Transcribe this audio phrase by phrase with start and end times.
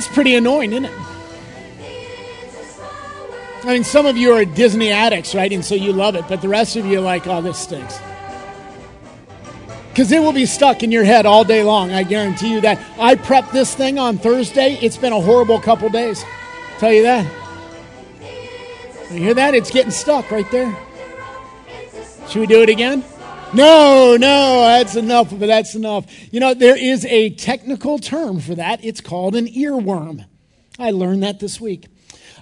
[0.00, 0.98] That's pretty annoying, isn't it?
[3.62, 5.52] I mean, some of you are Disney addicts, right?
[5.52, 8.00] And so you love it, but the rest of you are like, oh, this stinks.
[9.90, 11.92] Because it will be stuck in your head all day long.
[11.92, 12.82] I guarantee you that.
[12.98, 14.78] I prepped this thing on Thursday.
[14.80, 16.24] It's been a horrible couple days.
[16.78, 17.30] Tell you that.
[19.10, 19.54] You hear that?
[19.54, 20.74] It's getting stuck right there.
[22.26, 23.04] Should we do it again?
[23.52, 26.06] No, no, that's enough, but that's enough.
[26.32, 28.84] You know, there is a technical term for that.
[28.84, 30.24] It's called an earworm.
[30.78, 31.86] I learned that this week.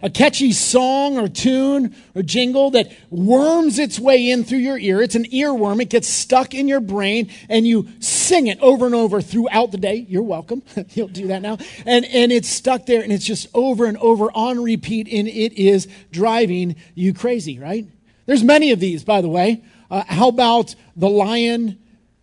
[0.02, 5.00] A catchy song or tune or jingle that worms its way in through your ear.
[5.00, 5.80] It's an earworm.
[5.80, 9.78] It gets stuck in your brain and you sing it over and over throughout the
[9.78, 10.06] day.
[10.10, 10.62] You're welcome.
[10.90, 11.56] You'll do that now.
[11.86, 15.54] And, and it's stuck there and it's just over and over on repeat and it
[15.54, 17.86] is driving you crazy, right?
[18.26, 19.64] There's many of these, by the way.
[19.90, 21.78] Uh, how about the lion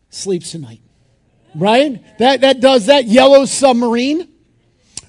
[0.09, 0.81] sleeps tonight?
[1.55, 2.03] Right?
[2.19, 4.27] That, that does that yellow submarine.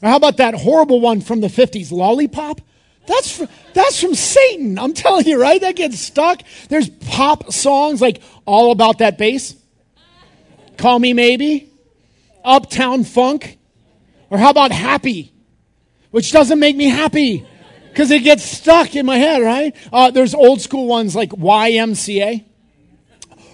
[0.02, 2.60] Or how about that horrible one from the 50s, Lollipop?
[3.06, 4.78] That's from, that's from Satan.
[4.78, 5.60] I'm telling you, right?
[5.60, 6.42] That gets stuck.
[6.68, 9.54] There's pop songs like All About That Bass.
[10.76, 11.70] Call Me Maybe.
[12.44, 13.58] Uptown Funk.
[14.30, 15.32] Or how about Happy?
[16.10, 17.46] Which doesn't make me happy
[17.96, 19.74] because it gets stuck in my head, right?
[19.90, 22.44] Uh, there's old school ones like YMCA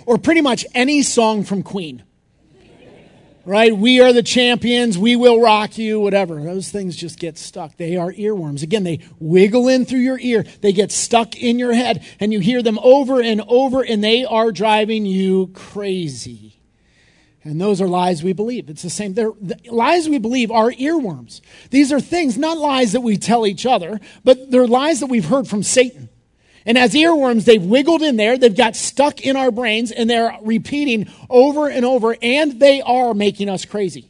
[0.05, 2.03] or pretty much any song from Queen.
[3.45, 3.77] Right?
[3.77, 4.99] We are the champions.
[4.99, 6.43] We will rock you, whatever.
[6.43, 7.77] Those things just get stuck.
[7.77, 8.65] They are earworms.
[8.65, 10.45] Again, they wiggle in through your ear.
[10.61, 14.25] They get stuck in your head and you hear them over and over and they
[14.25, 16.62] are driving you crazy.
[17.45, 18.71] And those are lies we believe.
[18.71, 19.15] It's the same.
[19.15, 21.41] They're, the lies we believe are earworms.
[21.71, 25.25] These are things, not lies that we tell each other, but they're lies that we've
[25.25, 26.09] heard from Satan.
[26.65, 30.39] And as earworms, they've wiggled in there, they've got stuck in our brains, and they're
[30.43, 34.09] repeating over and over, and they are making us crazy.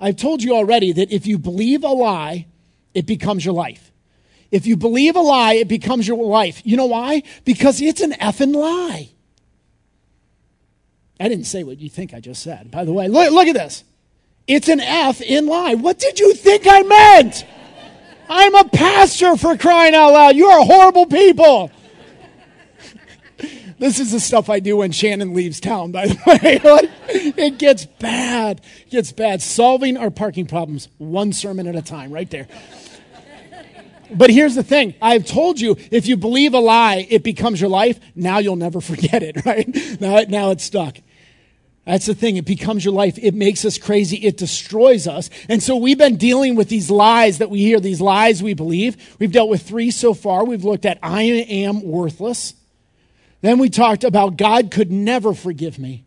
[0.00, 2.46] I've told you already that if you believe a lie,
[2.94, 3.92] it becomes your life.
[4.50, 6.62] If you believe a lie, it becomes your life.
[6.64, 7.24] You know why?
[7.44, 9.10] Because it's an effing lie.
[11.18, 12.70] I didn't say what you think I just said.
[12.70, 13.84] By the way, look, look at this.
[14.46, 15.74] It's an F in lie.
[15.74, 17.44] What did you think I meant?
[18.28, 20.36] I'm a pastor for crying out loud.
[20.36, 21.70] You are horrible people.
[23.78, 26.60] this is the stuff I do when Shannon leaves town, by the way.
[27.08, 28.60] it gets bad.
[28.86, 29.42] It gets bad.
[29.42, 32.46] Solving our parking problems one sermon at a time, right there.
[34.10, 34.94] But here's the thing.
[35.00, 37.98] I've told you, if you believe a lie, it becomes your life.
[38.14, 39.68] Now you'll never forget it, right?
[40.00, 40.98] Now, now it's stuck.
[41.86, 42.36] That's the thing.
[42.36, 43.16] It becomes your life.
[43.16, 44.16] It makes us crazy.
[44.16, 45.30] It destroys us.
[45.48, 49.16] And so we've been dealing with these lies that we hear, these lies we believe.
[49.20, 50.44] We've dealt with three so far.
[50.44, 52.54] We've looked at I am worthless.
[53.40, 56.04] Then we talked about God could never forgive me.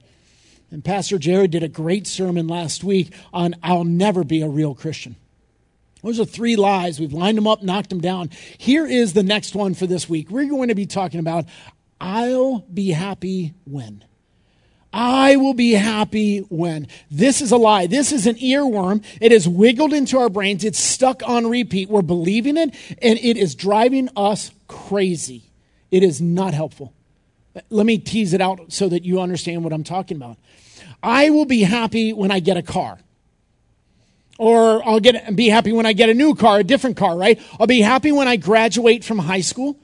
[0.69, 4.75] And Pastor Jared did a great sermon last week on I'll never be a real
[4.75, 5.15] Christian.
[6.01, 6.99] Those are three lies.
[6.99, 8.29] We've lined them up, knocked them down.
[8.57, 10.29] Here is the next one for this week.
[10.29, 11.45] We're going to be talking about
[12.01, 14.05] I'll be happy when.
[14.91, 16.87] I will be happy when.
[17.11, 17.85] This is a lie.
[17.87, 19.03] This is an earworm.
[19.21, 20.63] It has wiggled into our brains.
[20.63, 21.89] It's stuck on repeat.
[21.89, 25.43] We're believing it, and it is driving us crazy.
[25.91, 26.93] It is not helpful.
[27.69, 30.37] Let me tease it out so that you understand what I'm talking about.
[31.03, 32.99] I will be happy when I get a car.
[34.39, 37.39] Or I'll get, be happy when I get a new car, a different car, right?
[37.59, 39.77] I'll be happy when I graduate from high school,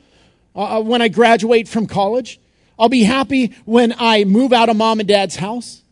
[0.55, 2.39] uh, uh when I graduate from college.
[2.79, 5.83] I'll be happy when I move out of mom and dad's house.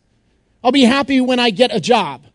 [0.63, 2.25] I'll be happy when I get a job.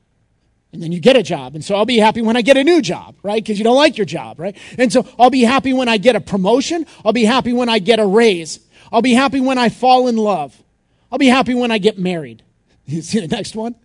[0.71, 1.55] And then you get a job.
[1.55, 3.43] And so I'll be happy when I get a new job, right?
[3.43, 4.55] Because you don't like your job, right?
[4.77, 6.85] And so I'll be happy when I get a promotion.
[7.07, 8.61] I'll be happy when I get a raise.
[8.93, 10.63] I'll be happy when I fall in love.
[11.11, 12.43] I'll be happy when I get married.
[12.85, 13.77] You see the next one?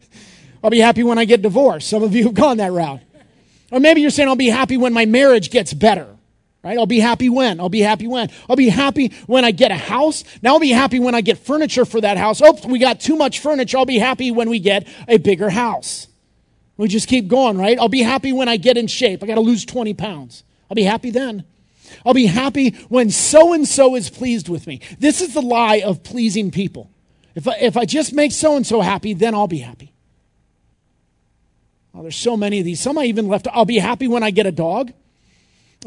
[0.63, 1.89] I'll be happy when I get divorced.
[1.89, 3.01] Some of you have gone that route.
[3.71, 6.07] Or maybe you're saying, I'll be happy when my marriage gets better.
[6.63, 6.77] Right?
[6.77, 7.59] I'll be happy when.
[7.59, 8.29] I'll be happy when.
[8.49, 10.23] I'll be happy when I get a house.
[10.41, 12.41] Now I'll be happy when I get furniture for that house.
[12.41, 13.77] Oh, we got too much furniture.
[13.77, 16.07] I'll be happy when we get a bigger house.
[16.77, 17.77] We just keep going, right?
[17.77, 19.21] I'll be happy when I get in shape.
[19.21, 20.43] I got to lose 20 pounds.
[20.69, 21.43] I'll be happy then.
[22.05, 24.79] I'll be happy when so and so is pleased with me.
[24.99, 26.89] This is the lie of pleasing people.
[27.35, 29.92] If I, if I just make so and so happy, then I'll be happy.
[31.93, 32.79] Oh, there's so many of these.
[32.79, 33.47] Some I even left.
[33.51, 34.91] I'll be happy when I get a dog.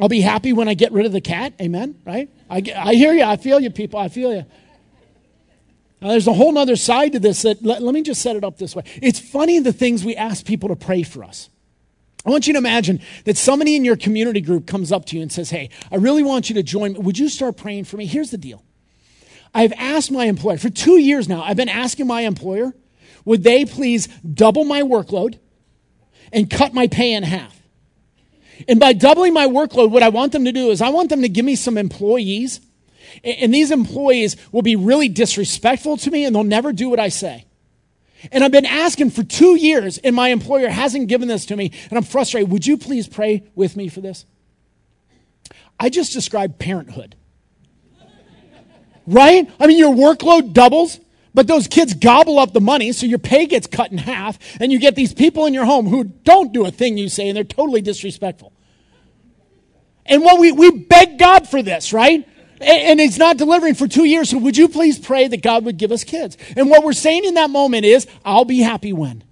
[0.01, 1.55] I'll be happy when I get rid of the cat.
[1.61, 2.01] Amen.
[2.05, 2.29] Right?
[2.49, 3.25] I, I hear you.
[3.25, 3.99] I feel you, people.
[3.99, 4.45] I feel you.
[6.01, 8.45] Now, there's a whole other side to this that let, let me just set it
[8.45, 8.85] up this way.
[9.03, 11.49] It's funny the things we ask people to pray for us.
[12.25, 15.23] I want you to imagine that somebody in your community group comes up to you
[15.23, 16.99] and says, Hey, I really want you to join me.
[16.99, 18.05] Would you start praying for me?
[18.05, 18.63] Here's the deal.
[19.55, 22.75] I've asked my employer for two years now, I've been asking my employer,
[23.25, 25.39] would they please double my workload?
[26.33, 27.57] And cut my pay in half.
[28.69, 31.23] And by doubling my workload, what I want them to do is I want them
[31.23, 32.61] to give me some employees.
[33.23, 37.09] And these employees will be really disrespectful to me and they'll never do what I
[37.09, 37.45] say.
[38.33, 41.73] And I've been asking for two years and my employer hasn't given this to me
[41.91, 42.51] and I'm frustrated.
[42.51, 44.25] Would you please pray with me for this?
[45.79, 47.17] I just described parenthood.
[49.09, 49.49] Right?
[49.61, 50.99] I mean, your workload doubles,
[51.37, 54.73] but those kids gobble up the money, so your pay gets cut in half, and
[54.73, 57.37] you get these people in your home who don't do a thing you say, and
[57.37, 58.55] they're totally disrespectful.
[60.07, 62.27] And what we, we beg God for this, right?
[62.59, 65.77] And, He's not delivering for two years, so would you please pray that God would
[65.77, 66.39] give us kids?
[66.57, 69.23] And what we're saying in that moment is, I'll be happy when.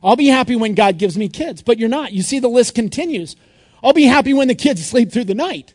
[0.00, 1.60] I'll be happy when God gives me kids.
[1.60, 2.12] But you're not.
[2.12, 3.34] You see, the list continues.
[3.82, 5.74] I'll be happy when the kids sleep through the night.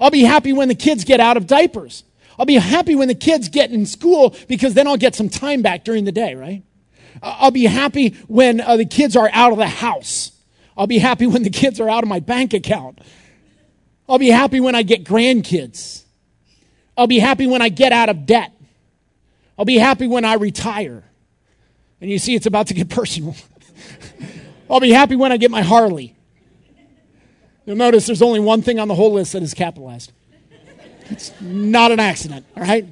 [0.00, 2.04] I'll be happy when the kids get out of diapers.
[2.38, 5.62] I'll be happy when the kids get in school because then I'll get some time
[5.62, 6.62] back during the day, right?
[7.22, 10.32] I'll be happy when uh, the kids are out of the house.
[10.76, 12.98] I'll be happy when the kids are out of my bank account.
[14.08, 16.04] I'll be happy when I get grandkids.
[16.96, 18.52] I'll be happy when I get out of debt.
[19.58, 21.04] I'll be happy when I retire.
[22.00, 23.36] And you see, it's about to get personal.
[24.70, 26.16] I'll be happy when I get my Harley.
[27.64, 30.12] You'll notice there's only one thing on the whole list that is capitalized.
[31.12, 32.86] It's not an accident, all right?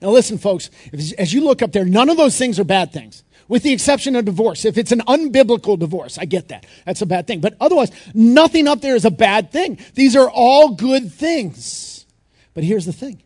[0.00, 3.22] Now, listen, folks, as you look up there, none of those things are bad things,
[3.48, 4.64] with the exception of divorce.
[4.64, 6.66] If it's an unbiblical divorce, I get that.
[6.84, 7.40] That's a bad thing.
[7.40, 9.78] But otherwise, nothing up there is a bad thing.
[9.94, 12.06] These are all good things.
[12.54, 13.22] But here's the thing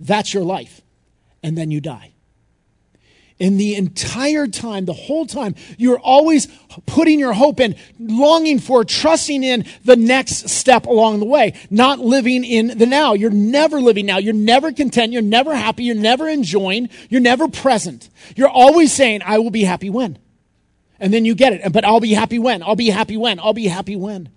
[0.00, 0.80] that's your life,
[1.42, 2.11] and then you die.
[3.42, 6.46] In the entire time, the whole time, you're always
[6.86, 11.98] putting your hope in, longing for, trusting in the next step along the way, not
[11.98, 13.14] living in the now.
[13.14, 14.18] You're never living now.
[14.18, 15.12] You're never content.
[15.12, 15.82] You're never happy.
[15.82, 16.88] You're never enjoying.
[17.08, 18.10] You're never present.
[18.36, 20.20] You're always saying, I will be happy when.
[21.00, 21.72] And then you get it.
[21.72, 22.62] But I'll be happy when.
[22.62, 23.40] I'll be happy when.
[23.40, 24.28] I'll be happy when.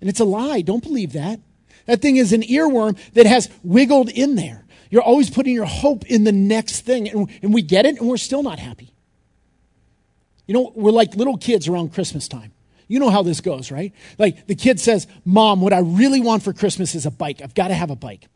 [0.00, 0.62] And it's a lie.
[0.62, 1.38] Don't believe that.
[1.86, 4.64] That thing is an earworm that has wiggled in there.
[4.90, 8.08] You're always putting your hope in the next thing, and, and we get it, and
[8.08, 8.92] we're still not happy.
[10.46, 12.52] You know, we're like little kids around Christmas time.
[12.88, 13.92] You know how this goes, right?
[14.18, 17.42] Like the kid says, Mom, what I really want for Christmas is a bike.
[17.42, 18.28] I've got to have a bike.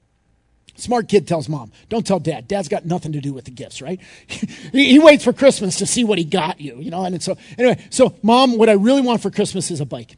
[0.76, 2.49] Smart kid tells mom, don't tell dad.
[2.49, 4.00] Dad's got nothing to do with the gifts, right?
[4.26, 7.05] he, he, waits for Christmas to see what he got you, you know?
[7.05, 10.16] And so, anyway, so mom, what I really want for Christmas is a bike.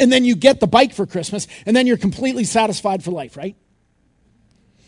[0.00, 3.36] And then you get the bike for Christmas, and then you're completely satisfied for life,
[3.36, 3.54] right?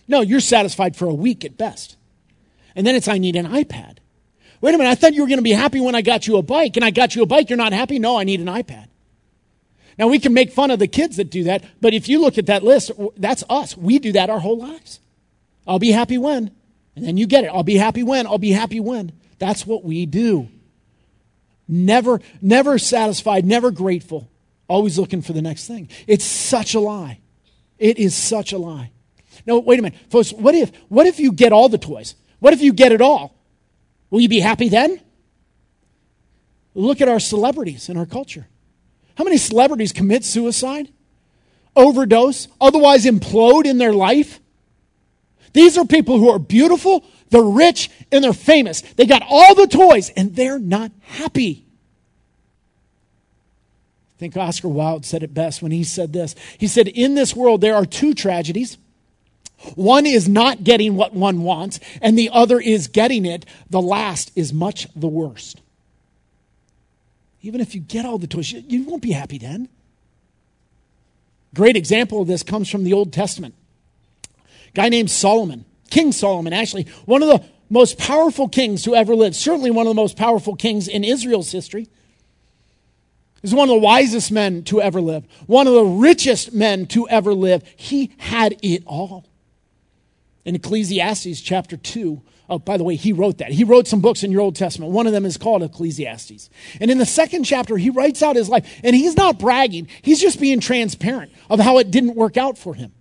[0.06, 1.96] No, you're satisfied for a week at best.
[2.76, 3.98] And then it's, I need an iPad.
[4.60, 6.36] Wait a minute, I thought you were going to be happy when I got you
[6.36, 7.98] a bike, and I got you a bike, you're not happy?
[7.98, 8.86] No, I need an iPad.
[9.98, 12.38] Now, we can make fun of the kids that do that, but if you look
[12.38, 13.76] at that list, that's us.
[13.76, 15.00] We do that our whole lives.
[15.66, 16.50] I'll be happy when.
[16.96, 17.48] And then you get it.
[17.48, 18.26] I'll be happy when.
[18.26, 19.12] I'll be happy when.
[19.38, 20.48] That's what we do.
[21.68, 24.28] Never, never satisfied, never grateful,
[24.68, 25.88] always looking for the next thing.
[26.06, 27.20] It's such a lie.
[27.78, 28.90] It is such a lie.
[29.46, 29.98] No, wait a minute.
[30.10, 32.14] Folks, what if, what if you get all the toys?
[32.40, 33.35] What if you get it all?
[34.11, 35.00] Will you be happy then?
[36.75, 38.47] Look at our celebrities in our culture.
[39.16, 40.88] How many celebrities commit suicide,
[41.76, 44.40] overdose, otherwise implode in their life?
[45.52, 48.80] These are people who are beautiful, they're rich, and they're famous.
[48.80, 51.64] They got all the toys, and they're not happy.
[54.16, 56.35] I think Oscar Wilde said it best when he said this.
[56.59, 58.78] He said, In this world, there are two tragedies
[59.75, 63.47] one is not getting what one wants, and the other is getting it.
[63.71, 65.61] The last is much the worst.
[67.42, 69.68] Even if you get all the toys, you won't be happy then.
[71.54, 73.54] Great example of this comes from the Old Testament.
[74.75, 79.37] guy named Solomon, King Solomon, actually, one of the most powerful kings who ever lived,
[79.37, 81.88] certainly one of the most powerful kings in Israel's history.
[83.42, 87.06] He's one of the wisest men to ever live, one of the richest men to
[87.09, 87.62] ever live.
[87.76, 89.26] He had it all
[90.44, 92.20] in Ecclesiastes chapter 2.
[92.48, 93.52] Oh, by the way, he wrote that.
[93.52, 94.92] He wrote some books in your Old Testament.
[94.92, 96.50] One of them is called Ecclesiastes.
[96.80, 98.80] And in the second chapter, he writes out his life.
[98.84, 102.74] And he's not bragging, he's just being transparent of how it didn't work out for
[102.74, 102.92] him.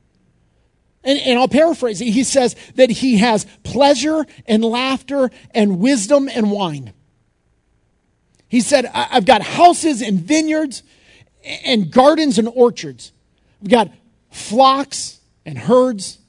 [1.04, 2.06] And, and I'll paraphrase it.
[2.06, 6.94] He says that he has pleasure and laughter and wisdom and wine.
[8.48, 10.84] He said, I've got houses and vineyards
[11.66, 13.12] and gardens and orchards.
[13.62, 13.92] I've got
[14.32, 16.20] flocks and herds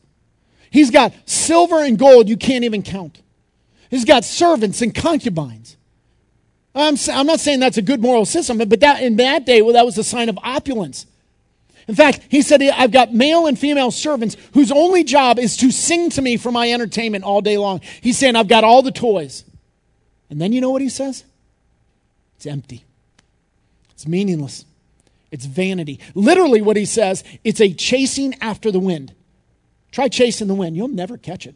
[0.75, 3.23] He's got silver and gold you can't even count.
[3.90, 5.76] He's got servants and concubines.
[6.75, 9.75] I'm, I'm not saying that's a good moral system, but that, in that day, well,
[9.75, 11.07] that was a sign of opulence.
[11.87, 15.71] In fact, he said, I've got male and female servants whose only job is to
[15.71, 17.81] sing to me for my entertainment all day long.
[18.00, 19.45] He's saying, I've got all the toys.
[20.28, 21.23] And then you know what he says?
[22.35, 22.85] It's empty.
[23.93, 24.64] It's meaningless.
[25.31, 26.00] It's vanity.
[26.16, 29.14] Literally, what he says, it's a chasing after the wind.
[29.95, 30.77] Try chasing the wind.
[30.77, 31.55] You'll never catch it.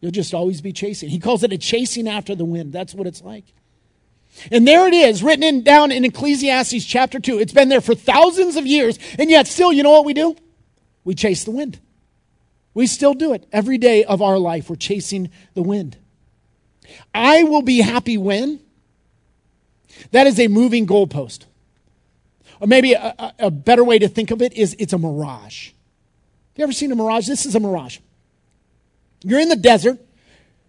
[0.00, 1.08] You'll just always be chasing.
[1.08, 2.72] He calls it a chasing after the wind.
[2.72, 3.46] That's what it's like.
[4.52, 7.40] And there it is, written in, down in Ecclesiastes chapter 2.
[7.40, 10.36] It's been there for thousands of years, and yet still, you know what we do?
[11.02, 11.80] We chase the wind.
[12.74, 13.44] We still do it.
[13.50, 15.96] Every day of our life, we're chasing the wind.
[17.12, 18.60] I will be happy when.
[20.12, 21.46] That is a moving goalpost.
[22.60, 25.72] Or maybe a, a, a better way to think of it is it's a mirage.
[26.56, 27.26] You ever seen a mirage?
[27.26, 27.98] This is a mirage.
[29.22, 29.98] You're in the desert.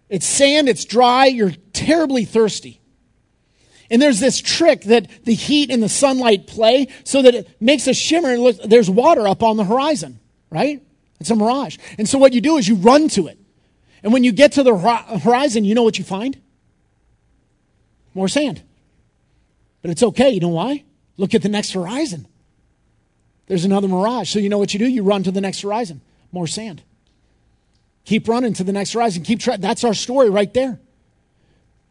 [0.08, 2.80] It's sand, it's dry, you're terribly thirsty.
[3.90, 7.86] And there's this trick that the heat and the sunlight play so that it makes
[7.86, 10.18] a shimmer and there's water up on the horizon,
[10.50, 10.82] right?
[11.20, 11.78] It's a mirage.
[11.98, 13.38] And so what you do is you run to it.
[14.02, 16.40] And when you get to the horizon, you know what you find?
[18.14, 18.62] More sand.
[19.82, 20.30] But it's okay.
[20.30, 20.84] You know why?
[21.16, 22.26] Look at the next horizon.
[23.46, 24.30] There's another mirage.
[24.30, 24.86] So you know what you do?
[24.86, 26.00] You run to the next horizon.
[26.32, 26.82] More sand.
[28.04, 29.22] Keep running to the next horizon.
[29.22, 29.60] Keep trying.
[29.60, 30.80] That's our story right there.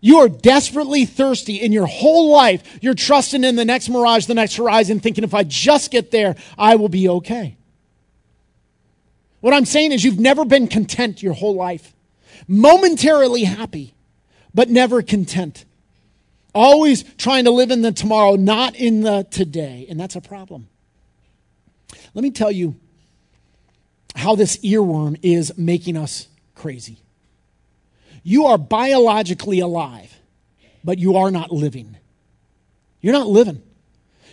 [0.01, 2.79] You are desperately thirsty in your whole life.
[2.81, 6.35] You're trusting in the next mirage, the next horizon, thinking if I just get there,
[6.57, 7.57] I will be okay.
[9.39, 11.93] What I'm saying is, you've never been content your whole life,
[12.47, 13.95] momentarily happy,
[14.53, 15.65] but never content.
[16.53, 19.85] Always trying to live in the tomorrow, not in the today.
[19.89, 20.67] And that's a problem.
[22.15, 22.75] Let me tell you
[24.15, 26.97] how this earworm is making us crazy.
[28.23, 30.17] You are biologically alive,
[30.83, 31.97] but you are not living.
[33.01, 33.61] You're not living.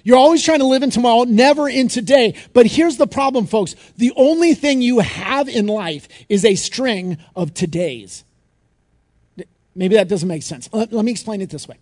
[0.05, 2.37] You're always trying to live in tomorrow, never in today.
[2.53, 3.75] But here's the problem, folks.
[3.97, 8.23] The only thing you have in life is a string of todays.
[9.75, 10.69] Maybe that doesn't make sense.
[10.73, 11.79] Let, let me explain it this way.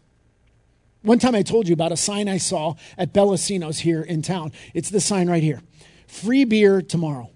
[1.03, 4.53] One time I told you about a sign I saw at Bellacino's here in town.
[4.75, 5.61] It's this sign right here
[6.11, 7.31] free beer tomorrow.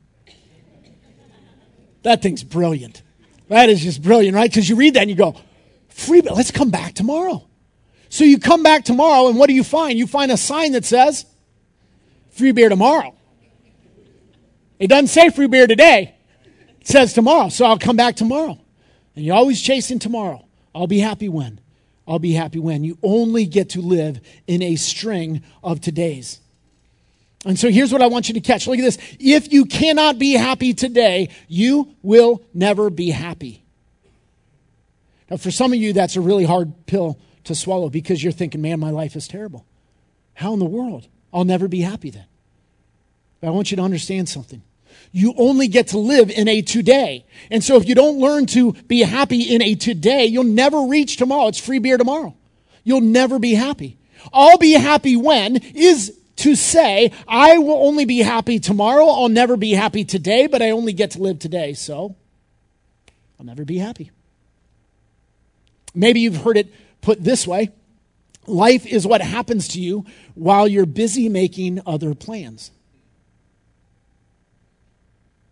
[2.03, 3.03] That thing's brilliant.
[3.49, 4.51] That is just brilliant, right?
[4.51, 5.37] Because you read that and you go,
[5.89, 7.47] free beer, let's come back tomorrow.
[8.09, 9.99] So you come back tomorrow, and what do you find?
[9.99, 11.25] You find a sign that says,
[12.31, 13.15] free beer tomorrow.
[14.79, 16.15] It doesn't say free beer today,
[16.81, 17.49] it says tomorrow.
[17.49, 18.59] So I'll come back tomorrow.
[19.17, 20.47] And you're always chasing tomorrow.
[20.75, 21.61] I'll be happy when.
[22.07, 22.85] I'll be happy when.
[22.85, 26.41] You only get to live in a string of todays.
[27.45, 28.67] And so here's what I want you to catch.
[28.67, 28.99] Look at this.
[29.21, 33.65] If you cannot be happy today, you will never be happy.
[35.31, 38.63] Now, for some of you, that's a really hard pill to swallow because you're thinking,
[38.63, 39.67] man, my life is terrible.
[40.35, 41.09] How in the world?
[41.33, 42.27] I'll never be happy then.
[43.41, 44.63] But I want you to understand something.
[45.13, 47.27] You only get to live in a today.
[47.51, 51.17] And so if you don't learn to be happy in a today, you'll never reach
[51.17, 51.49] tomorrow.
[51.49, 52.35] It's free beer tomorrow.
[52.85, 53.99] You'll never be happy.
[54.33, 59.07] I'll be happy when is to say, I will only be happy tomorrow.
[59.07, 61.75] I'll never be happy today, but I only get to live today.
[61.75, 62.17] So
[63.39, 64.11] I'll never be happy.
[65.95, 67.71] Maybe you've heard it put this way
[68.47, 72.71] life is what happens to you while you're busy making other plans.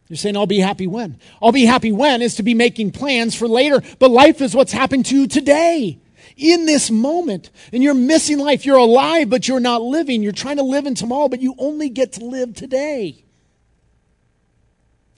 [0.09, 1.19] You're saying, I'll be happy when?
[1.41, 4.73] I'll be happy when is to be making plans for later, but life is what's
[4.73, 6.02] happened to you today
[6.37, 7.51] in this moment.
[7.73, 8.65] And you're missing life.
[8.67, 10.23] You're alive, but you're not living.
[10.23, 13.25] You're trying to live in tomorrow, but you only get to live today.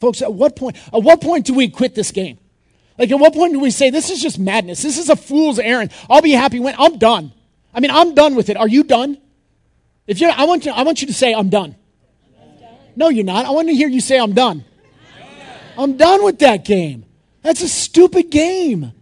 [0.00, 2.38] Folks, at what point, at what point do we quit this game?
[2.98, 4.82] Like, at what point do we say, this is just madness?
[4.82, 5.90] This is a fool's errand.
[6.08, 7.32] I'll be happy when I'm done.
[7.72, 8.56] I mean, I'm done with it.
[8.56, 9.18] Are you done?
[10.06, 11.74] If you're, I want you, I want you to say, I'm done.
[12.96, 13.46] No, you're not.
[13.46, 14.64] I want to hear you say, I'm done.
[15.76, 17.04] I'm done with that game.
[17.42, 18.92] That's a stupid game.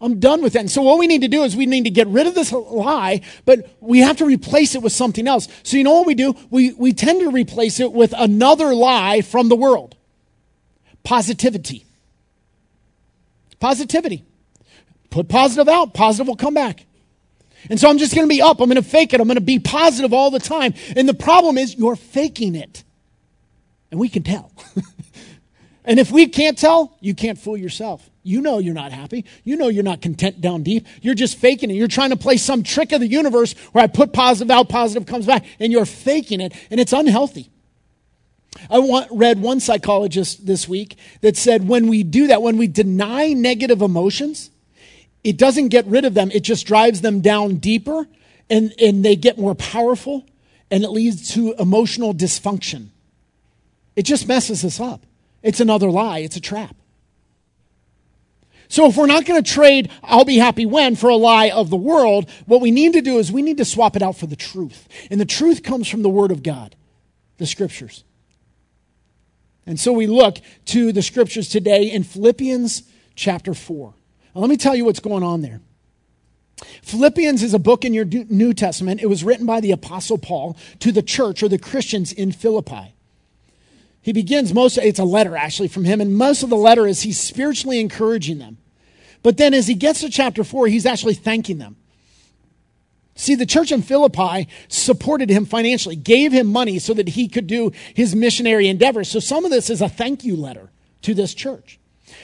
[0.00, 0.60] I'm done with that.
[0.60, 2.52] And so what we need to do is we need to get rid of this
[2.52, 5.46] lie, but we have to replace it with something else.
[5.62, 6.34] So you know what we do?
[6.50, 9.96] We, we tend to replace it with another lie from the world.
[11.02, 11.84] Positivity.
[13.58, 14.24] Positivity.
[15.10, 16.86] Put positive out, positive will come back.
[17.68, 18.60] And so I'm just going to be up.
[18.60, 19.20] I'm going to fake it.
[19.20, 20.72] I'm going to be positive all the time.
[20.96, 22.84] And the problem is you're faking it.
[23.90, 24.50] And we can tell.
[25.84, 28.09] and if we can't tell, you can't fool yourself.
[28.22, 29.24] You know you're not happy.
[29.44, 30.86] You know you're not content down deep.
[31.00, 31.74] You're just faking it.
[31.74, 35.06] You're trying to play some trick of the universe where I put positive out, positive
[35.06, 37.50] comes back, and you're faking it, and it's unhealthy.
[38.68, 42.66] I want, read one psychologist this week that said when we do that, when we
[42.66, 44.50] deny negative emotions,
[45.22, 48.06] it doesn't get rid of them, it just drives them down deeper,
[48.50, 50.26] and, and they get more powerful,
[50.70, 52.88] and it leads to emotional dysfunction.
[53.96, 55.02] It just messes us up.
[55.42, 56.74] It's another lie, it's a trap.
[58.70, 61.70] So if we're not going to trade I'll be happy when for a lie of
[61.70, 64.26] the world, what we need to do is we need to swap it out for
[64.26, 64.88] the truth.
[65.10, 66.76] And the truth comes from the Word of God,
[67.38, 68.04] the Scriptures.
[69.66, 72.84] And so we look to the Scriptures today in Philippians
[73.16, 73.92] chapter 4.
[74.34, 75.60] Now, let me tell you what's going on there.
[76.82, 79.02] Philippians is a book in your New Testament.
[79.02, 82.94] It was written by the Apostle Paul to the church or the Christians in Philippi.
[84.02, 87.02] He begins most, it's a letter actually from him, and most of the letter is
[87.02, 88.58] he's spiritually encouraging them.
[89.22, 91.76] But then as he gets to chapter four, he's actually thanking them.
[93.14, 97.46] See, the church in Philippi supported him financially, gave him money so that he could
[97.46, 99.10] do his missionary endeavors.
[99.10, 100.70] So some of this is a thank you letter
[101.02, 101.78] to this church.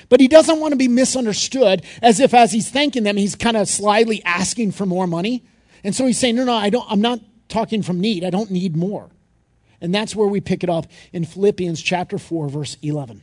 [0.08, 3.56] But he doesn't want to be misunderstood as if as he's thanking them, he's kind
[3.56, 5.44] of slyly asking for more money.
[5.84, 8.24] And so he's saying, no, no, I don't, I'm not talking from need.
[8.24, 9.10] I don't need more.
[9.80, 13.22] And that's where we pick it up in Philippians chapter 4, verse 11.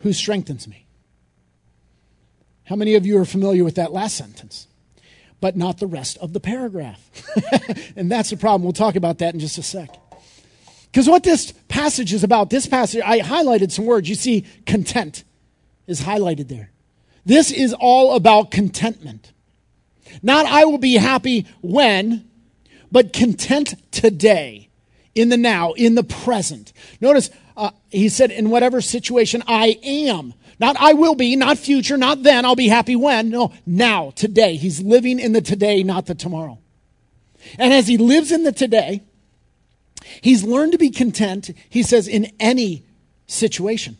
[0.00, 0.86] who strengthens me.
[2.64, 4.66] How many of you are familiar with that last sentence?
[5.40, 7.10] But not the rest of the paragraph.
[7.96, 8.62] and that's the problem.
[8.62, 9.96] We'll talk about that in just a sec.
[10.90, 14.08] Because what this passage is about, this passage, I highlighted some words.
[14.08, 15.24] You see, content
[15.86, 16.70] is highlighted there.
[17.24, 19.32] This is all about contentment.
[20.22, 22.28] Not I will be happy when,
[22.90, 24.68] but content today,
[25.14, 26.72] in the now, in the present.
[27.00, 30.32] Notice uh, he said, in whatever situation I am.
[30.58, 33.28] Not I will be, not future, not then, I'll be happy when.
[33.28, 34.56] No, now, today.
[34.56, 36.58] He's living in the today, not the tomorrow.
[37.58, 39.02] And as he lives in the today,
[40.22, 42.84] he's learned to be content, he says, in any
[43.26, 43.98] situation,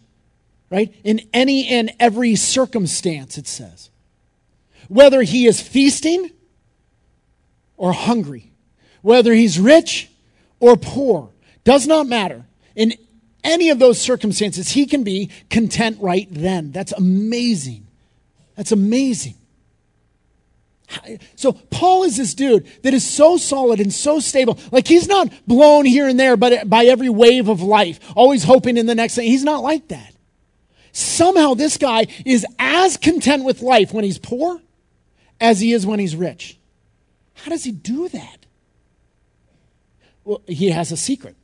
[0.71, 0.95] right?
[1.05, 3.91] In any and every circumstance, it says.
[4.89, 6.31] Whether he is feasting
[7.77, 8.53] or hungry,
[9.03, 10.11] whether he's rich
[10.61, 11.31] or poor,
[11.65, 12.47] does not matter.
[12.75, 12.95] In
[13.45, 16.73] any of those circumstances, he can be content right then.
[16.73, 17.87] That's amazing.
[18.57, 19.35] That's amazing.
[21.37, 24.59] So Paul is this dude that is so solid and so stable.
[24.73, 28.77] Like he's not blown here and there but by every wave of life, always hoping
[28.77, 29.27] in the next thing.
[29.27, 30.15] He's not like that.
[30.93, 34.61] Somehow this guy is as content with life when he's poor
[35.41, 36.59] as he is when he's rich.
[37.35, 38.47] How does he do that?
[40.25, 41.37] Well, he has a secret.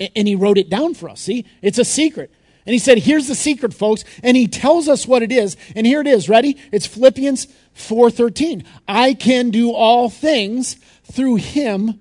[0.00, 1.20] And he wrote it down for us.
[1.20, 2.30] See, it's a secret.
[2.66, 4.04] And he said, Here's the secret, folks.
[4.22, 5.56] And he tells us what it is.
[5.74, 6.28] And here it is.
[6.28, 6.56] Ready?
[6.70, 8.64] It's Philippians 4:13.
[8.86, 11.98] I can do all things through him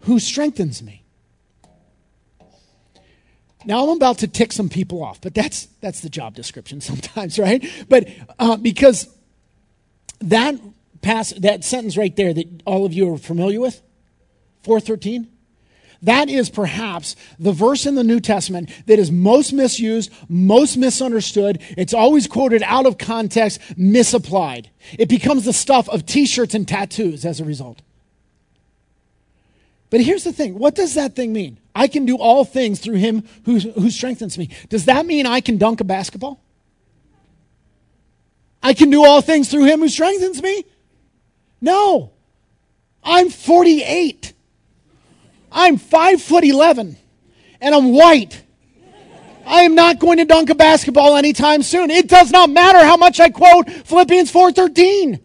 [0.00, 1.02] who strengthens me.
[3.64, 7.38] Now I'm about to tick some people off, but that's that's the job description sometimes,
[7.38, 7.68] right?
[7.88, 9.08] But uh, because
[10.20, 10.54] that
[11.02, 13.82] pass that sentence right there that all of you are familiar with,
[14.62, 15.28] 413.
[16.06, 21.60] That is perhaps the verse in the New Testament that is most misused, most misunderstood.
[21.76, 24.70] It's always quoted out of context, misapplied.
[25.00, 27.82] It becomes the stuff of t shirts and tattoos as a result.
[29.90, 31.58] But here's the thing what does that thing mean?
[31.74, 34.50] I can do all things through him who, who strengthens me.
[34.68, 36.40] Does that mean I can dunk a basketball?
[38.62, 40.66] I can do all things through him who strengthens me?
[41.60, 42.12] No.
[43.02, 44.34] I'm 48.
[45.56, 46.96] I'm five foot 11
[47.62, 48.44] and I'm white.
[49.46, 51.90] I am not going to dunk a basketball anytime soon.
[51.90, 55.18] It does not matter how much I quote Philippians 4:13.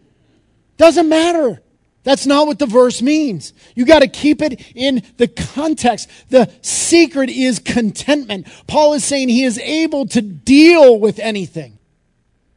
[0.78, 1.62] Doesn't matter.
[2.04, 3.54] That's not what the verse means.
[3.76, 6.10] You got to keep it in the context.
[6.30, 8.48] The secret is contentment.
[8.68, 11.78] Paul is saying he is able to deal with anything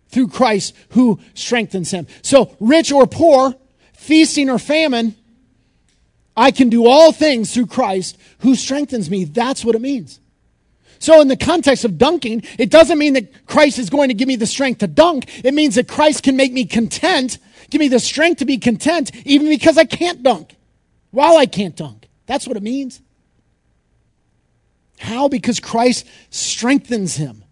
[0.08, 2.06] through Christ who strengthens him.
[2.22, 3.54] So, rich or poor,
[3.92, 5.16] feasting or famine,
[6.36, 9.24] I can do all things through Christ who strengthens me.
[9.24, 10.20] That's what it means.
[10.98, 14.26] So, in the context of dunking, it doesn't mean that Christ is going to give
[14.26, 15.44] me the strength to dunk.
[15.44, 19.10] It means that Christ can make me content, give me the strength to be content,
[19.26, 20.56] even because I can't dunk,
[21.10, 22.08] while I can't dunk.
[22.26, 23.02] That's what it means.
[24.98, 25.28] How?
[25.28, 27.44] Because Christ strengthens him.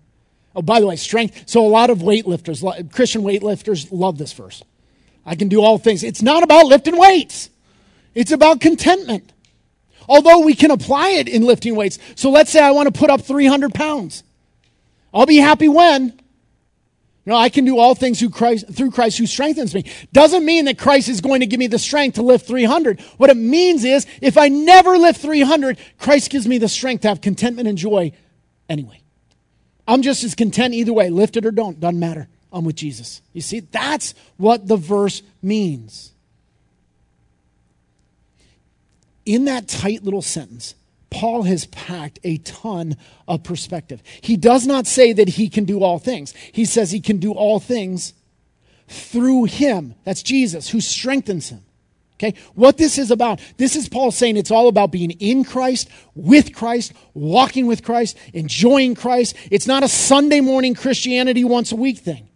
[0.57, 1.43] Oh, by the way, strength.
[1.47, 4.63] So, a lot of weightlifters, Christian weightlifters, love this verse.
[5.27, 6.03] I can do all things.
[6.03, 7.51] It's not about lifting weights.
[8.15, 9.33] It's about contentment.
[10.09, 11.99] Although we can apply it in lifting weights.
[12.17, 14.25] So let's say I want to put up 300 pounds.
[15.15, 16.19] I'll be happy when
[17.25, 19.85] You know, I can do all things through Christ, through Christ who strengthens me.
[20.13, 23.01] Doesn't mean that Christ is going to give me the strength to lift 300.
[23.17, 27.09] What it means is if I never lift 300, Christ gives me the strength to
[27.09, 28.13] have contentment and joy
[28.69, 29.01] anyway.
[29.87, 32.29] I'm just as content either way, lift it or don't, doesn't matter.
[32.53, 33.23] I'm with Jesus.
[33.33, 36.12] You see, that's what the verse means.
[39.25, 40.75] In that tight little sentence,
[41.11, 42.97] Paul has packed a ton
[43.29, 44.03] of perspective.
[44.21, 46.33] He does not say that he can do all things.
[46.53, 48.15] He says he can do all things
[48.89, 49.95] through him.
[50.05, 51.63] That's Jesus who strengthens him.
[52.15, 52.39] Okay?
[52.55, 56.55] What this is about, this is Paul saying it's all about being in Christ, with
[56.55, 59.35] Christ, walking with Christ, enjoying Christ.
[59.51, 62.29] It's not a Sunday morning Christianity once a week thing.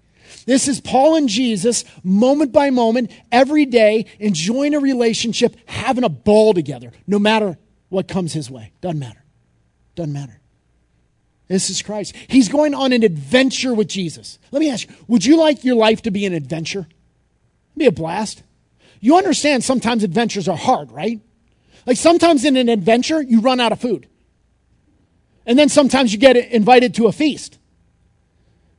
[0.46, 6.09] This is Paul and Jesus, moment by moment, every day, enjoying a relationship, having a
[6.09, 8.72] ball together, no matter what comes his way.
[8.80, 9.24] Doesn't matter.
[9.96, 10.40] Doesn't matter.
[11.48, 12.14] This is Christ.
[12.28, 14.38] He's going on an adventure with Jesus.
[14.52, 16.87] Let me ask you, would you like your life to be an adventure?
[17.76, 18.42] Be a blast.
[19.00, 21.20] You understand sometimes adventures are hard, right?
[21.87, 24.09] Like sometimes in an adventure, you run out of food.
[25.44, 27.59] And then sometimes you get invited to a feast.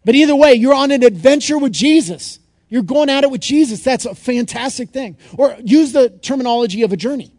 [0.07, 2.39] But either way, you're on an adventure with Jesus.
[2.69, 3.83] You're going at it with Jesus.
[3.83, 5.17] That's a fantastic thing.
[5.37, 7.29] Or use the terminology of a journey.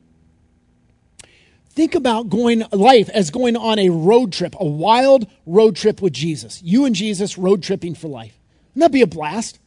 [1.71, 6.13] Think about going life as going on a road trip, a wild road trip with
[6.13, 6.63] Jesus.
[6.63, 8.37] You and Jesus road tripping for life.
[8.75, 9.59] Wouldn't that be a blast?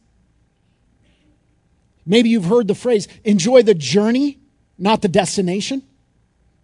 [2.06, 4.38] Maybe you've heard the phrase, enjoy the journey,
[4.78, 5.82] not the destination.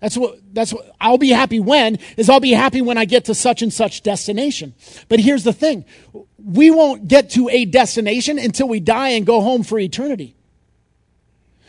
[0.01, 3.25] That's what, that's what, I'll be happy when, is I'll be happy when I get
[3.25, 4.75] to such and such destination.
[5.09, 5.85] But here's the thing.
[6.39, 10.37] We won't get to a destination until we die and go home for eternity.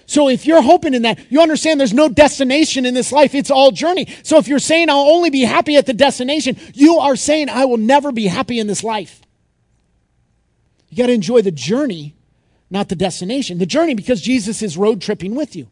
[0.05, 3.35] So if you're hoping in that, you understand there's no destination in this life.
[3.35, 4.07] It's all journey.
[4.23, 7.65] So if you're saying I'll only be happy at the destination, you are saying I
[7.65, 9.21] will never be happy in this life.
[10.89, 12.15] You got to enjoy the journey,
[12.71, 13.59] not the destination.
[13.59, 15.67] The journey because Jesus is road tripping with you.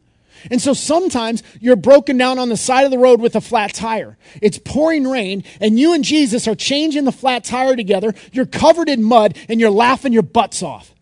[0.50, 3.74] And so sometimes you're broken down on the side of the road with a flat
[3.74, 4.18] tire.
[4.42, 8.14] It's pouring rain, and you and Jesus are changing the flat tire together.
[8.32, 10.94] You're covered in mud, and you're laughing your butts off.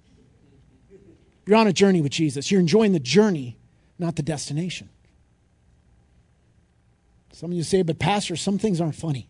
[1.46, 2.50] You're on a journey with Jesus.
[2.50, 3.58] You're enjoying the journey,
[4.00, 4.90] not the destination.
[7.32, 9.28] Some of you say, but Pastor, some things aren't funny.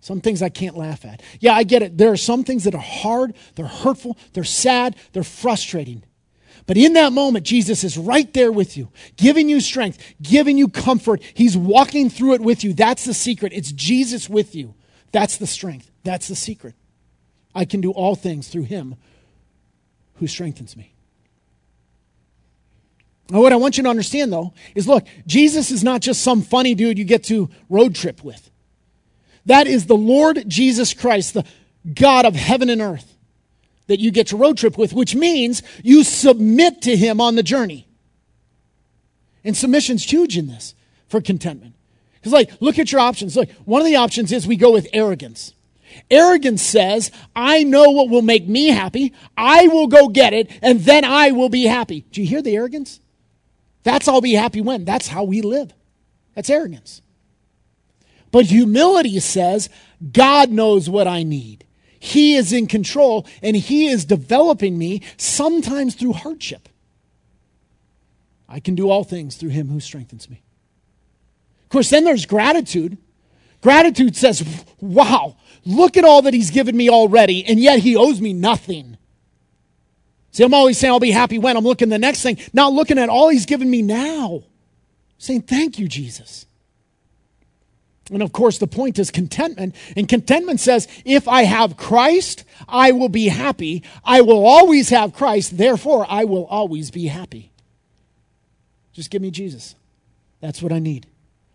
[0.00, 1.22] Some things I can't laugh at.
[1.40, 1.96] Yeah, I get it.
[1.96, 6.02] There are some things that are hard, they're hurtful, they're sad, they're frustrating.
[6.66, 10.68] But in that moment, Jesus is right there with you, giving you strength, giving you
[10.68, 11.22] comfort.
[11.34, 12.72] He's walking through it with you.
[12.72, 13.52] That's the secret.
[13.52, 14.74] It's Jesus with you.
[15.12, 15.90] That's the strength.
[16.04, 16.74] That's the secret.
[17.54, 18.96] I can do all things through him
[20.14, 20.94] who strengthens me.
[23.30, 26.42] Now, what I want you to understand, though, is look, Jesus is not just some
[26.42, 28.50] funny dude you get to road trip with.
[29.46, 31.44] That is the Lord Jesus Christ, the
[31.92, 33.13] God of heaven and earth,
[33.86, 37.42] that you get to road trip with, which means you submit to Him on the
[37.42, 37.86] journey.
[39.44, 40.74] And submission's huge in this
[41.08, 41.74] for contentment.
[42.14, 43.36] Because, like, look at your options.
[43.36, 45.52] Look, one of the options is we go with arrogance.
[46.10, 49.12] Arrogance says, I know what will make me happy.
[49.36, 52.04] I will go get it, and then I will be happy.
[52.10, 53.00] Do you hear the arrogance?
[53.82, 54.84] That's I'll be happy when.
[54.84, 55.72] That's how we live.
[56.34, 57.02] That's arrogance.
[58.32, 59.68] But humility says,
[60.12, 61.63] God knows what I need.
[62.04, 66.68] He is in control and He is developing me sometimes through hardship.
[68.46, 70.42] I can do all things through Him who strengthens me.
[71.62, 72.98] Of course, then there's gratitude.
[73.62, 74.44] Gratitude says,
[74.80, 78.98] wow, look at all that He's given me already, and yet He owes me nothing.
[80.30, 82.98] See, I'm always saying I'll be happy when I'm looking the next thing, not looking
[82.98, 84.42] at all he's given me now.
[85.16, 86.44] Saying, thank you, Jesus.
[88.10, 89.74] And of course, the point is contentment.
[89.96, 93.82] And contentment says, if I have Christ, I will be happy.
[94.04, 95.56] I will always have Christ.
[95.56, 97.50] Therefore, I will always be happy.
[98.92, 99.74] Just give me Jesus.
[100.40, 101.06] That's what I need.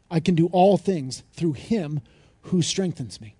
[0.09, 2.01] I can do all things through him
[2.43, 3.35] who strengthens me.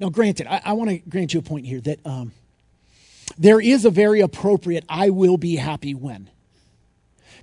[0.00, 2.32] Now, granted, I, I want to grant you a point here that um,
[3.38, 6.30] there is a very appropriate I will be happy when.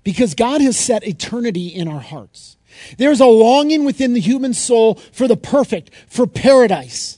[0.04, 2.58] Because God has set eternity in our hearts.
[2.98, 7.18] There's a longing within the human soul for the perfect, for paradise.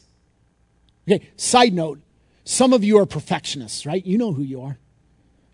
[1.07, 1.99] Okay, side note,
[2.45, 4.05] some of you are perfectionists, right?
[4.05, 4.77] You know who you are.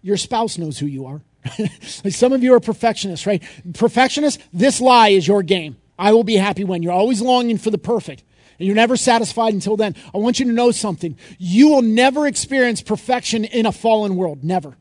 [0.02, 1.22] Your spouse knows who you are.
[1.84, 3.44] some of you are perfectionists, right?
[3.74, 5.78] Perfectionists, this lie is your game.
[5.98, 6.84] I will be happy when.
[6.84, 8.24] You're always longing for the perfect
[8.60, 9.96] and you're never satisfied until then.
[10.14, 11.18] I want you to know something.
[11.38, 14.44] You will never experience perfection in a fallen world.
[14.44, 14.78] Never.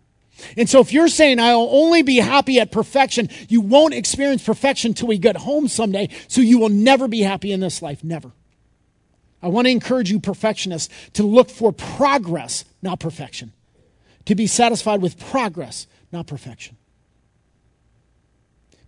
[0.57, 4.94] And so if you're saying I'll only be happy at perfection, you won't experience perfection
[4.94, 6.09] till we get home someday.
[6.29, 8.05] So you will never be happy in this life.
[8.05, 8.33] Never.
[9.42, 13.53] I want to encourage you, perfectionists, to look for progress, not perfection.
[14.27, 16.77] To be satisfied with progress, not perfection.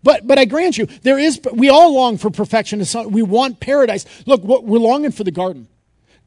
[0.03, 2.83] But, but I grant you, there is, we all long for perfection.
[3.11, 4.07] We want paradise.
[4.27, 5.69] Look, we're longing for the garden.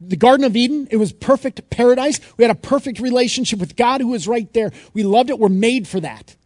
[0.08, 2.20] The Garden of Eden, it was perfect paradise.
[2.36, 4.72] We had a perfect relationship with God who was right there.
[4.92, 5.38] We loved it.
[5.38, 6.36] We're made for that.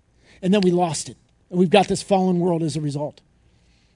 [0.43, 1.17] And then we lost it.
[1.51, 3.21] And we've got this fallen world as a result.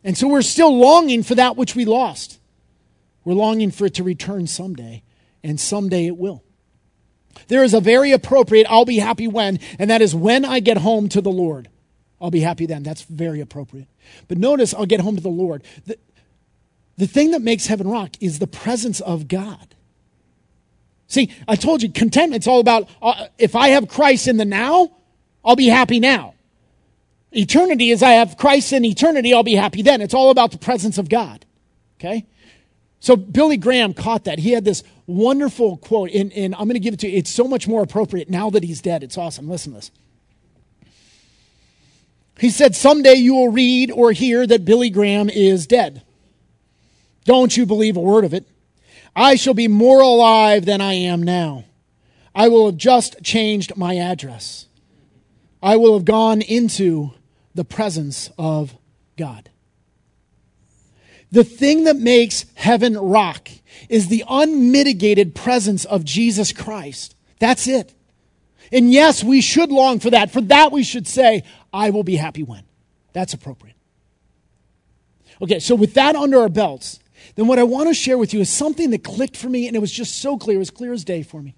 [0.05, 2.41] And so we're still longing for that which we lost.
[3.25, 5.03] We're longing for it to return someday,
[5.45, 6.43] and someday it will.
[7.49, 10.79] There is a very appropriate, I'll be happy when, and that is when I get
[10.79, 11.69] home to the Lord.
[12.21, 12.83] I'll be happy then.
[12.83, 13.89] That's very appropriate.
[14.29, 15.63] But notice, I'll get home to the Lord.
[15.87, 15.99] The,
[17.03, 19.75] the thing that makes heaven rock is the presence of God.
[21.09, 24.93] See, I told you, contentment's all about uh, if I have Christ in the now,
[25.45, 26.35] I'll be happy now.
[27.33, 30.01] Eternity is I have Christ in eternity, I'll be happy then.
[30.01, 31.45] It's all about the presence of God.
[31.99, 32.25] Okay?
[33.01, 34.39] So Billy Graham caught that.
[34.39, 37.19] He had this wonderful quote, and, and I'm going to give it to you.
[37.19, 39.03] It's so much more appropriate now that he's dead.
[39.03, 39.49] It's awesome.
[39.51, 39.91] Listen to this.
[42.39, 46.03] He said, Someday you will read or hear that Billy Graham is dead.
[47.25, 48.47] Don't you believe a word of it.
[49.15, 51.65] I shall be more alive than I am now.
[52.35, 54.67] I will have just changed my address.
[55.63, 57.13] I will have gone into
[57.55, 58.75] the presence of
[59.17, 59.51] God.
[61.31, 63.51] The thing that makes heaven rock
[63.89, 67.15] is the unmitigated presence of Jesus Christ.
[67.39, 67.95] That's it.
[68.71, 70.31] And yes, we should long for that.
[70.31, 72.65] For that, we should say, I will be happy when.
[73.13, 73.77] That's appropriate.
[75.43, 76.99] Okay, so with that under our belts,
[77.35, 79.75] then what I want to share with you is something that clicked for me and
[79.75, 81.55] it was just so clear, it was clear as day for me.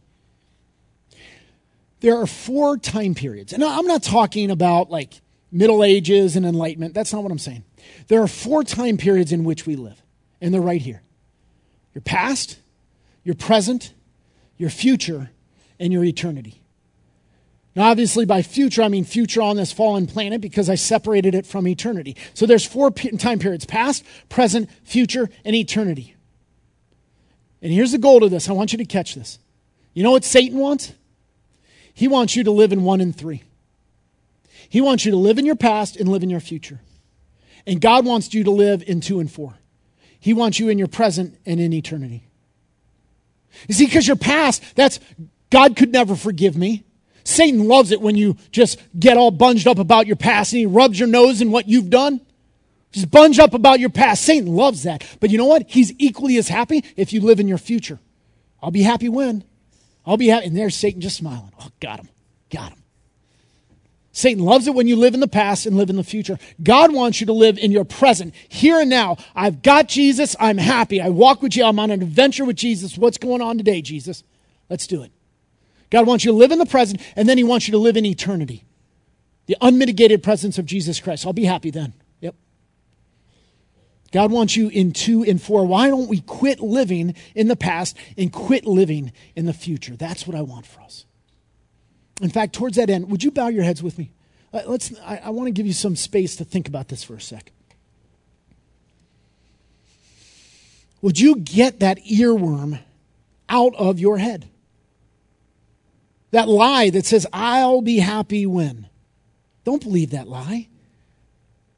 [2.01, 3.53] There are four time periods.
[3.53, 6.95] And I'm not talking about like Middle Ages and Enlightenment.
[6.95, 7.65] That's not what I'm saying.
[8.09, 10.03] There are four time periods in which we live,
[10.41, 11.03] and they're right here
[11.95, 12.59] your past,
[13.23, 13.95] your present,
[14.59, 15.31] your future,
[15.79, 16.61] and your eternity.
[17.77, 21.45] Now, obviously, by future, I mean future on this fallen planet because I separated it
[21.45, 22.17] from eternity.
[22.33, 26.15] So there's four time periods past, present, future, and eternity.
[27.61, 28.49] And here's the goal to this.
[28.49, 29.39] I want you to catch this.
[29.93, 30.93] You know what Satan wants?
[31.95, 33.43] He wants you to live in one and three.
[34.69, 36.81] He wants you to live in your past and live in your future.
[37.67, 39.55] And God wants you to live in two and four.
[40.21, 42.25] He wants you in your present and in eternity.
[43.69, 45.01] You see, because your past, that's
[45.51, 46.85] God could never forgive me.
[47.25, 50.67] Satan loves it when you just get all bunged up about your past and he
[50.67, 52.21] rubs your nose in what you've done.
[52.93, 54.23] Just bunge up about your past.
[54.23, 55.05] Satan loves that.
[55.19, 55.69] But you know what?
[55.69, 57.99] He's equally as happy if you live in your future.
[58.63, 59.43] I'll be happy when.
[60.07, 60.47] I'll be happy.
[60.47, 61.51] And there's Satan just smiling.
[61.61, 62.09] Oh, got him.
[62.51, 62.79] Got him.
[64.13, 66.39] Satan loves it when you live in the past and live in the future.
[66.63, 69.17] God wants you to live in your present, here and now.
[69.35, 70.37] I've got Jesus.
[70.39, 71.01] I'm happy.
[71.01, 71.65] I walk with you.
[71.65, 72.97] I'm on an adventure with Jesus.
[72.97, 74.23] What's going on today, Jesus?
[74.71, 75.11] Let's do it.
[75.95, 77.97] God wants you to live in the present, and then He wants you to live
[77.97, 78.65] in eternity.
[79.47, 81.25] The unmitigated presence of Jesus Christ.
[81.25, 81.93] I'll be happy then.
[82.19, 82.35] Yep.
[84.11, 85.65] God wants you in two and four.
[85.65, 89.95] Why don't we quit living in the past and quit living in the future?
[89.95, 91.05] That's what I want for us.
[92.21, 94.11] In fact, towards that end, would you bow your heads with me?
[94.53, 97.15] Uh, let's, I, I want to give you some space to think about this for
[97.15, 97.53] a sec.
[101.03, 102.81] Would you get that earworm
[103.49, 104.49] out of your head?
[106.35, 108.89] That lie that says, I'll be happy when.
[109.63, 110.67] Don't believe that lie.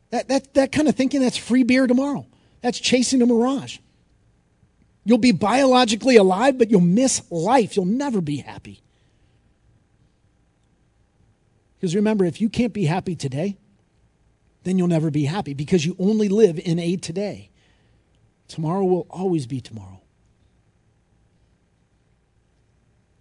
[0.09, 2.27] That, that, that kind of thinking, that's free beer tomorrow.
[2.62, 3.77] That's chasing a mirage.
[5.05, 7.77] You'll be biologically alive, but you'll miss life.
[7.77, 8.81] You'll never be happy.
[11.79, 13.59] Because remember, if you can't be happy today,
[14.64, 17.51] then you'll never be happy because you only live in a today.
[18.49, 20.01] Tomorrow will always be tomorrow.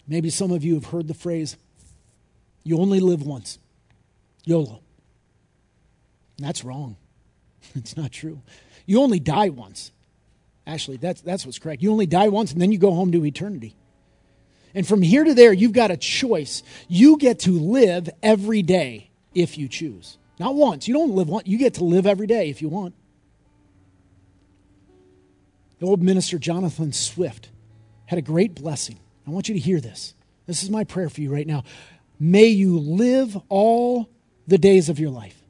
[0.08, 1.58] Maybe some of you have heard the phrase,
[2.64, 3.60] you only live once.
[4.46, 4.82] YOLO.
[6.38, 6.98] That's wrong.
[7.76, 8.42] It's not true.
[8.86, 9.92] You only die once.
[10.68, 11.82] Actually, that's, that's what's correct.
[11.82, 13.76] You only die once and then you go home to eternity.
[14.76, 16.62] And from here to there, you've got a choice.
[16.88, 20.18] You get to live every day if you choose.
[20.40, 20.88] Not once.
[20.88, 21.48] You don't live once.
[21.48, 22.94] You get to live every day if you want.
[25.80, 27.50] The old minister Jonathan Swift
[28.06, 29.00] had a great blessing.
[29.28, 30.14] I want you to hear this.
[30.46, 31.64] This is my prayer for you right now.
[32.20, 34.10] May you live all
[34.48, 35.42] the days of your life.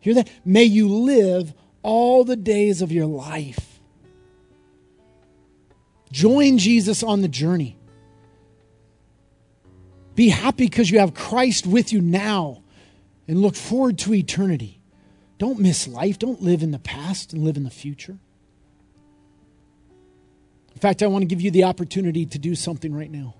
[0.00, 0.30] Hear that?
[0.44, 3.80] May you live all the days of your life.
[6.10, 7.76] Join Jesus on the journey.
[10.14, 12.62] Be happy because you have Christ with you now
[13.26, 14.80] and look forward to eternity.
[15.38, 16.18] Don't miss life.
[16.18, 18.18] Don't live in the past and live in the future.
[20.74, 23.34] In fact, I want to give you the opportunity to do something right now.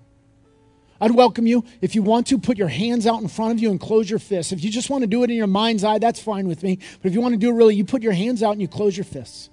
[1.01, 1.65] I'd welcome you.
[1.81, 4.19] If you want to, put your hands out in front of you and close your
[4.19, 4.53] fists.
[4.53, 6.79] If you just want to do it in your mind's eye, that's fine with me.
[7.01, 8.67] But if you want to do it really, you put your hands out and you
[8.67, 9.49] close your fists.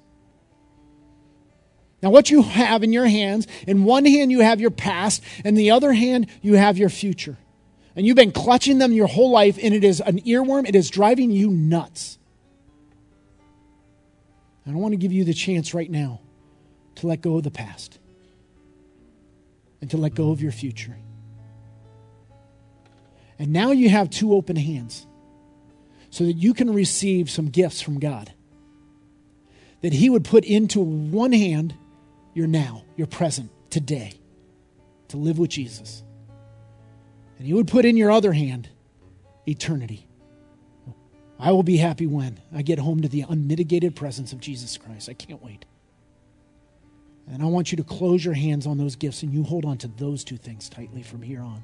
[2.00, 5.56] Now, what you have in your hands, in one hand you have your past, and
[5.56, 7.36] the other hand you have your future.
[7.94, 10.68] And you've been clutching them your whole life, and it is an earworm.
[10.68, 12.18] It is driving you nuts.
[14.66, 16.20] I don't want to give you the chance right now
[16.96, 17.98] to let go of the past
[19.80, 20.96] and to let go of your future.
[23.38, 25.06] And now you have two open hands
[26.10, 28.32] so that you can receive some gifts from God.
[29.80, 31.74] That He would put into one hand
[32.34, 34.12] your now, your present, today,
[35.08, 36.04] to live with Jesus.
[37.38, 38.68] And He would put in your other hand
[39.46, 40.06] eternity.
[41.38, 45.08] I will be happy when I get home to the unmitigated presence of Jesus Christ.
[45.08, 45.64] I can't wait.
[47.30, 49.78] And I want you to close your hands on those gifts and you hold on
[49.78, 51.62] to those two things tightly from here on.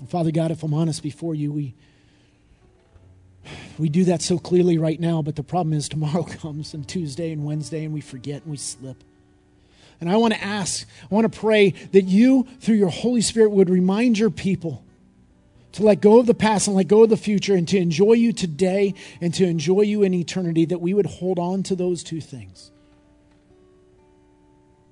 [0.00, 1.74] And Father God, if I'm honest before you, we
[3.78, 7.32] we do that so clearly right now, but the problem is tomorrow comes and Tuesday
[7.32, 9.02] and Wednesday and we forget and we slip.
[10.00, 13.50] And I want to ask, I want to pray that you, through your Holy Spirit,
[13.50, 14.84] would remind your people
[15.78, 18.12] to let go of the past and let go of the future and to enjoy
[18.12, 22.02] you today and to enjoy you in eternity, that we would hold on to those
[22.02, 22.70] two things.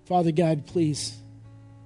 [0.06, 1.16] Father God, please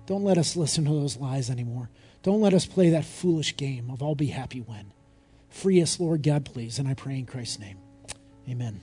[0.06, 1.88] don't let us listen to those lies anymore.
[2.22, 4.92] Don't let us play that foolish game of I'll be happy when.
[5.48, 6.78] Free us, Lord God, please.
[6.78, 7.78] And I pray in Christ's name.
[8.48, 8.82] Amen.